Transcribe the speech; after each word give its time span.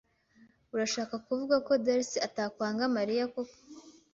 Urashaka 0.73 1.15
kuvuga 1.25 1.55
ko 1.67 1.71
Darcy 1.85 2.17
atakwanga 2.27 2.83
Mariya 2.97 3.23
koko? 3.33 3.57